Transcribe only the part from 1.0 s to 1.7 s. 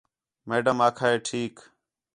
ہے ٹھیک